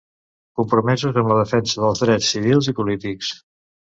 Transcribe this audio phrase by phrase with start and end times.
[0.61, 3.31] Compromesos amb la defensa dels drets civils i polítics.